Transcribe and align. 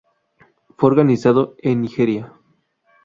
Fue 0.77 0.89
organizado 0.89 1.53
en 1.59 1.81
Nigeria. 1.83 2.33